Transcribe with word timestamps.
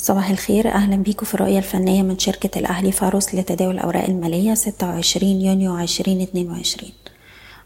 صباح 0.00 0.30
الخير 0.30 0.68
أهلا 0.68 0.96
بيكم 0.96 1.26
في 1.26 1.34
الرؤية 1.34 1.58
الفنية 1.58 2.02
من 2.02 2.18
شركة 2.18 2.58
الأهلي 2.58 2.92
فاروس 2.92 3.34
لتداول 3.34 3.74
الأوراق 3.74 4.04
المالية 4.04 4.54
26 4.54 5.30
يونيو 5.40 5.78
2022 5.78 6.90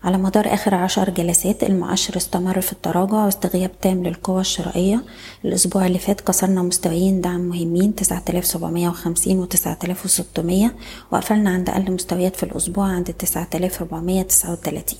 على 0.05 0.19
مدار 0.19 0.55
آخر 0.55 0.75
عشر 0.75 1.11
جلسات 1.11 1.63
المؤشر 1.63 2.17
استمر 2.17 2.61
في 2.61 2.73
التراجع 2.73 3.25
واستغياب 3.25 3.71
تام 3.81 4.03
للقوى 4.05 4.41
الشرائية. 4.41 5.05
الأسبوع 5.45 5.87
اللي 5.87 5.99
فات 5.99 6.21
كسرنا 6.21 6.63
مستويين 6.63 7.21
دعم 7.21 7.41
مهمين 7.41 7.95
9750 7.95 9.39
و 9.39 9.45
9600 9.45 10.71
وقفلنا 11.13 11.51
عند 11.51 11.69
أقل 11.71 11.93
مستويات 11.93 12.37
في 12.37 12.43
الأسبوع 12.43 12.87
عند 12.87 13.13
9439 13.13 14.99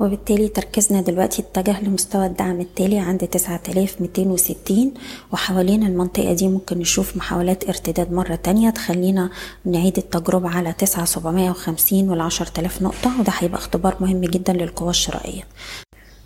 وبالتالي 0.00 0.48
تركيزنا 0.48 1.00
دلوقتي 1.00 1.42
اتجه 1.42 1.80
لمستوى 1.82 2.26
الدعم 2.26 2.60
التالي 2.60 2.98
عند 2.98 3.26
9260 3.26 4.94
وحوالين 5.32 5.82
المنطقة 5.82 6.32
دي 6.32 6.48
ممكن 6.48 6.78
نشوف 6.78 7.16
محاولات 7.16 7.68
ارتداد 7.68 8.12
مرة 8.12 8.34
تانية 8.34 8.70
تخلينا 8.70 9.30
نعيد 9.64 9.98
التجربة 9.98 10.48
على 10.48 10.72
9750 10.72 12.08
وال 12.10 12.20
10000 12.20 12.82
نقطة 12.82 13.20
وده 13.20 13.32
هيبقى 13.38 13.58
اختبار 13.58 13.96
مهم 14.00 14.20
جدا 14.20 14.52
للقوى 14.52 14.90
الشرائية. 14.90 15.42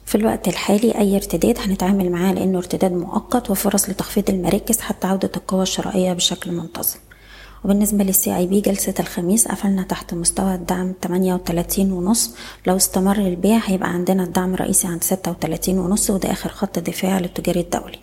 في 0.06 0.15
الوقت 0.15 0.48
الحالي 0.48 0.98
أي 0.98 1.16
ارتداد 1.16 1.59
هنتعامل 1.59 2.10
معاه 2.12 2.32
لأنه 2.32 2.59
ارتداد 2.59 2.93
مؤقت 2.93 3.51
وفرص 3.51 3.88
لتخفيض 3.88 4.30
المراكز 4.30 4.80
حتى 4.80 5.06
عودة 5.06 5.30
القوى 5.37 5.62
الشرائية 5.62 6.12
بشكل 6.12 6.52
منتظم. 6.52 6.98
وبالنسبة 7.64 8.04
للسي 8.04 8.36
اي 8.36 8.46
بي 8.46 8.60
جلسة 8.60 8.95
الخميس 9.00 9.48
قفلنا 9.48 9.82
تحت 9.82 10.14
مستوى 10.14 10.54
الدعم 10.54 10.92
38 11.02 11.92
ونص. 11.92 12.34
لو 12.66 12.77
استمر 12.77 13.18
البيع 13.18 13.60
هيبقى 13.64 13.88
عندنا 13.88 14.24
الدعم 14.24 14.54
الرئيسي 14.54 14.87
عند 14.87 15.04
36 15.04 15.78
ونص 15.78 16.10
وده 16.10 16.32
آخر 16.32 16.48
خط 16.48 16.78
دفاع 16.78 17.18
للتجاري 17.18 17.60
الدولي. 17.60 17.98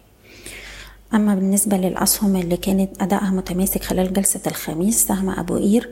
أما 1.14 1.36
بالنسبة 1.36 1.78
للأسهم 1.78 2.36
اللي 2.36 2.58
كانت 2.58 3.02
أدائها 3.02 3.30
متماسك 3.30 3.84
خلال 3.84 4.14
جلسة 4.14 4.40
الخميس 4.48 5.08
سهم 5.08 5.30
أبو 5.30 5.58
قير 5.58 5.90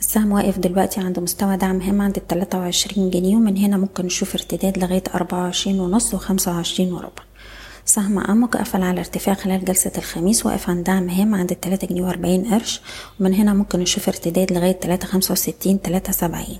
السهم 0.00 0.32
واقف 0.32 0.58
دلوقتي 0.58 1.00
عند 1.00 1.18
مستوى 1.18 1.56
دعم 1.56 1.80
هام 1.80 2.00
عند 2.02 2.16
التلاتة 2.16 2.58
وعشرين 2.58 3.10
جنيه 3.10 3.36
ومن 3.36 3.56
هنا 3.56 3.76
ممكن 3.76 4.06
نشوف 4.06 4.34
ارتداد 4.34 4.78
لغاية 4.78 5.02
أربعة 5.14 5.42
وعشرين 5.42 5.80
ونص 5.80 6.14
وخمسة 6.14 6.52
وعشرين 6.52 6.92
وربع. 6.92 7.22
سهم 7.86 8.18
أمك 8.18 8.56
قفل 8.56 8.82
على 8.82 9.00
ارتفاع 9.00 9.34
خلال 9.34 9.64
جلسة 9.64 9.92
الخميس 9.98 10.46
واقف 10.46 10.70
عند 10.70 10.84
دعم 10.84 11.08
هام 11.08 11.34
عند 11.34 11.50
التلاتة 11.50 11.86
جنيه 11.86 12.02
وأربعين 12.02 12.54
قرش 12.54 12.80
ومن 13.20 13.34
هنا 13.34 13.54
ممكن 13.54 13.80
نشوف 13.80 14.08
ارتداد 14.08 14.52
لغاية 14.52 14.72
تلاتة 14.72 15.06
خمسة 15.06 15.32
وستين 15.32 15.82
تلاتة 15.82 16.12
سبعين. 16.12 16.58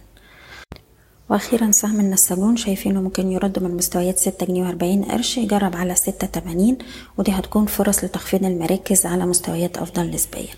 وأخيرا 1.30 1.70
سهم 1.70 2.00
النساجون 2.00 2.56
شايفينه 2.56 3.00
ممكن 3.02 3.32
يرد 3.32 3.62
من 3.62 3.76
مستويات 3.76 4.18
ستة 4.18 4.46
جنيه 4.46 4.62
وأربعين 4.62 5.04
قرش 5.04 5.38
يجرب 5.38 5.76
على 5.76 5.94
ستة 5.94 6.26
تمانين 6.26 6.78
ودي 7.18 7.30
هتكون 7.32 7.66
فرص 7.66 8.04
لتخفيض 8.04 8.44
المراكز 8.44 9.06
على 9.06 9.26
مستويات 9.26 9.78
أفضل 9.78 10.10
نسبيا. 10.10 10.54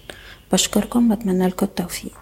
بشكركم 0.52 1.14
بتمنى 1.14 1.46
لكم 1.46 1.66
التوفيق. 1.66 2.12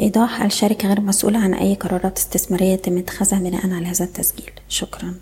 إيضاح 0.00 0.42
الشركة 0.42 0.88
غير 0.88 1.00
مسؤولة 1.00 1.38
عن 1.38 1.54
أي 1.54 1.74
قرارات 1.74 2.18
استثمارية 2.18 2.72
يتم 2.72 2.98
اتخاذها 2.98 3.38
بناء 3.38 3.70
على 3.70 3.86
هذا 3.86 4.04
التسجيل. 4.04 4.50
شكرا. 4.68 5.14